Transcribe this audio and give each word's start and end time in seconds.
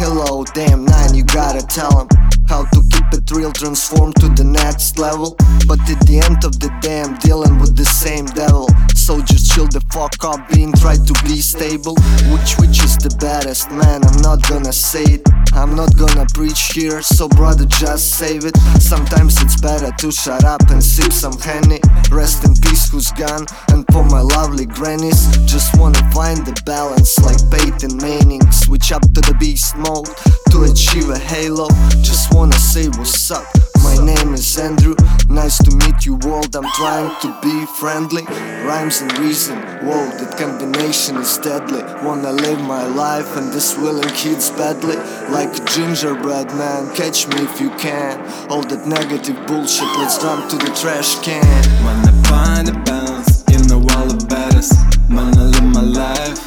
yo, 0.00 0.44
damn 0.54 0.84
nine, 0.84 1.14
you 1.14 1.24
gotta 1.24 1.64
tell 1.66 2.00
him 2.00 2.08
how 2.48 2.64
to 2.64 2.82
keep 2.90 3.04
it 3.12 3.30
real, 3.30 3.52
transform 3.52 4.12
to 4.14 4.28
the 4.30 4.44
next 4.44 4.98
level. 4.98 5.36
But 5.66 5.80
at 5.90 6.00
the 6.06 6.20
end 6.24 6.44
of 6.44 6.58
the 6.60 6.70
day, 6.80 7.02
I'm 7.02 7.16
dealing 7.18 7.58
with 7.58 7.76
the 7.76 7.84
same 7.84 8.26
devil. 8.26 8.68
So 8.94 9.20
just 9.22 9.52
chill 9.52 9.66
the 9.66 9.80
fuck 9.92 10.22
up, 10.24 10.48
being 10.50 10.72
try 10.72 10.96
to 10.96 11.14
be 11.24 11.40
stable. 11.40 11.94
Which 12.32 12.56
which 12.58 12.82
is 12.84 12.96
the 12.96 13.14
baddest, 13.20 13.70
man? 13.70 14.04
I'm 14.04 14.20
not 14.22 14.46
gonna 14.48 14.72
say 14.72 15.04
it. 15.04 15.37
I'm 15.58 15.74
not 15.74 15.96
gonna 15.96 16.24
preach 16.34 16.70
here, 16.72 17.02
so 17.02 17.28
brother, 17.28 17.64
just 17.66 18.16
save 18.16 18.44
it. 18.44 18.56
Sometimes 18.78 19.42
it's 19.42 19.60
better 19.60 19.90
to 19.90 20.12
shut 20.12 20.44
up 20.44 20.70
and 20.70 20.82
sip 20.82 21.12
some 21.12 21.36
honey. 21.36 21.80
Rest 22.12 22.44
in 22.44 22.54
peace, 22.54 22.88
who's 22.88 23.10
gone, 23.10 23.44
and 23.72 23.84
for 23.90 24.04
my 24.04 24.20
lovely 24.20 24.66
grannies. 24.66 25.26
Just 25.46 25.76
wanna 25.76 25.98
find 26.12 26.46
the 26.46 26.54
balance 26.64 27.18
like 27.18 27.42
Peyton 27.50 27.96
Manning. 27.96 28.48
Switch 28.52 28.92
up 28.92 29.02
to 29.02 29.20
the 29.20 29.36
beast 29.40 29.76
mode 29.76 30.06
to 30.52 30.62
achieve 30.62 31.10
a 31.10 31.18
halo. 31.18 31.68
Just 32.02 32.32
wanna 32.32 32.58
say 32.58 32.86
what's 32.90 33.28
up. 33.32 33.67
Is 34.38 34.56
Andrew. 34.56 34.94
Nice 35.28 35.58
to 35.64 35.74
meet 35.74 36.06
you, 36.06 36.14
world. 36.14 36.54
I'm 36.54 36.70
trying 36.76 37.10
to 37.22 37.40
be 37.42 37.66
friendly. 37.80 38.22
Rhymes 38.64 39.00
and 39.00 39.18
reason. 39.18 39.58
Whoa, 39.82 40.06
that 40.16 40.38
combination 40.38 41.16
is 41.16 41.38
deadly. 41.38 41.82
Wanna 42.06 42.30
live 42.30 42.60
my 42.60 42.86
life, 42.86 43.36
and 43.36 43.52
this 43.52 43.76
willing 43.76 44.14
kids 44.14 44.50
badly. 44.50 44.94
Like 45.28 45.50
a 45.58 45.64
gingerbread 45.74 46.54
man, 46.54 46.94
catch 46.94 47.26
me 47.26 47.38
if 47.42 47.60
you 47.60 47.70
can. 47.70 48.14
All 48.48 48.62
that 48.62 48.86
negative 48.86 49.44
bullshit, 49.48 49.90
let's 49.98 50.18
dump 50.18 50.48
to 50.50 50.56
the 50.56 50.70
trash 50.80 51.18
can. 51.18 51.44
Wanna 51.84 52.12
find 52.28 52.68
a 52.68 52.78
balance 52.84 53.42
in 53.50 53.66
the 53.66 53.78
world 53.78 54.22
of 54.22 54.28
baddest. 54.28 54.74
Wanna 55.10 55.46
live 55.46 55.64
my 55.64 55.82
life 55.82 56.37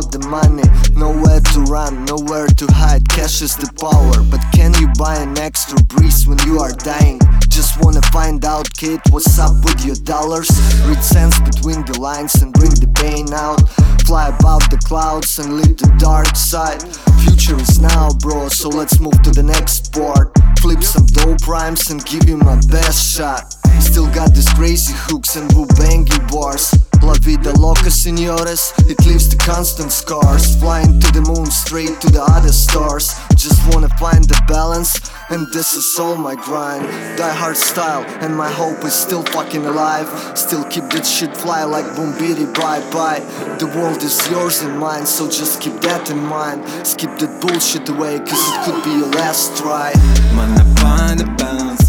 about 0.00 0.12
the 0.12 0.28
money. 0.28 0.64
Nowhere 0.96 1.40
to 1.52 1.60
run, 1.70 2.04
nowhere 2.04 2.46
to 2.46 2.66
hide. 2.72 3.08
Cash 3.08 3.42
is 3.42 3.56
the 3.56 3.70
power, 3.78 4.22
but 4.30 4.40
can 4.52 4.72
you 4.80 4.88
buy 4.98 5.16
an 5.16 5.36
extra 5.38 5.82
breeze 5.84 6.26
when 6.26 6.38
you 6.46 6.58
are 6.60 6.72
dying? 6.72 7.20
Just 7.48 7.82
wanna 7.82 8.02
find 8.12 8.44
out, 8.44 8.68
kid, 8.74 9.00
what's 9.10 9.38
up 9.38 9.52
with 9.64 9.84
your 9.84 9.96
dollars? 9.96 10.48
Read 10.86 11.02
sense 11.02 11.38
between 11.40 11.84
the 11.84 11.98
lines 12.00 12.42
and 12.42 12.52
bring 12.52 12.70
the 12.70 12.88
pain 13.02 13.32
out. 13.32 13.60
Fly 14.06 14.28
above 14.28 14.68
the 14.70 14.78
clouds 14.78 15.38
and 15.38 15.56
leave 15.56 15.76
the 15.76 15.92
dark 15.98 16.34
side. 16.36 16.82
Future 17.24 17.60
is 17.60 17.78
now, 17.78 18.10
bro, 18.20 18.48
so 18.48 18.68
let's 18.68 19.00
move 19.00 19.20
to 19.22 19.30
the 19.30 19.42
next 19.42 19.92
part. 19.92 20.32
Flip 20.60 20.82
some 20.82 21.06
dope 21.06 21.46
rhymes 21.46 21.90
and 21.90 22.04
give 22.04 22.28
you 22.28 22.36
my 22.36 22.56
best 22.68 23.16
shot. 23.16 23.54
Still 23.80 24.08
got 24.12 24.34
these 24.34 24.48
crazy 24.54 24.94
hooks 24.96 25.36
and 25.36 25.52
woo 25.52 25.66
bangy 25.66 26.20
bars. 26.30 26.89
La 27.10 27.16
vida 27.16 27.52
loca, 27.58 27.90
senores, 27.90 28.72
it 28.86 29.04
leaves 29.04 29.28
the 29.28 29.36
constant 29.36 29.90
scars. 29.90 30.54
Flying 30.60 31.00
to 31.00 31.10
the 31.10 31.20
moon, 31.22 31.46
straight 31.46 32.00
to 32.02 32.08
the 32.08 32.22
other 32.22 32.52
stars. 32.52 33.16
Just 33.34 33.58
wanna 33.74 33.88
find 33.98 34.22
the 34.26 34.40
balance, 34.46 35.10
and 35.28 35.44
this 35.52 35.72
is 35.72 35.98
all 35.98 36.14
my 36.14 36.36
grind. 36.36 36.86
Die 37.18 37.34
hard 37.34 37.56
style, 37.56 38.04
and 38.22 38.36
my 38.36 38.48
hope 38.48 38.84
is 38.84 38.94
still 38.94 39.24
fucking 39.24 39.66
alive. 39.66 40.06
Still 40.38 40.62
keep 40.66 40.88
that 40.90 41.04
shit 41.04 41.36
fly 41.36 41.64
like 41.64 41.96
boom 41.96 42.12
bitty 42.16 42.46
bye 42.54 42.80
bye. 42.92 43.18
The 43.58 43.66
world 43.74 44.00
is 44.04 44.16
yours 44.30 44.62
and 44.62 44.78
mine, 44.78 45.04
so 45.04 45.26
just 45.26 45.60
keep 45.60 45.80
that 45.80 46.10
in 46.10 46.22
mind. 46.24 46.62
Skip 46.86 47.18
that 47.18 47.40
bullshit 47.40 47.88
away, 47.88 48.20
cause 48.20 48.44
it 48.52 48.58
could 48.64 48.84
be 48.84 48.90
your 48.90 49.10
last 49.18 49.56
try. 49.58 49.90
Wanna 50.36 50.64
find 50.78 51.20
a 51.20 51.26
balance 51.34 51.79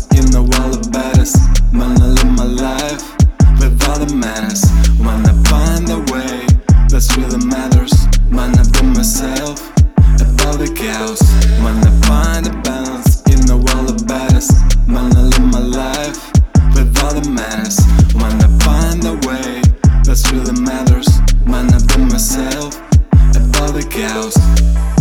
house. 24.11 25.00